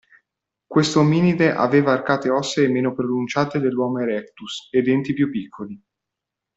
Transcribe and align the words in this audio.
Questo 0.65 0.99
ominide 1.01 1.51
aveva 1.51 1.91
arcate 1.91 2.27
ossee 2.31 2.67
meno 2.67 2.91
pronunciate 2.91 3.59
dell'Homo 3.59 3.99
Erectus 3.99 4.69
e 4.71 4.81
denti 4.81 5.13
più 5.13 5.29
piccoli. 5.29 5.79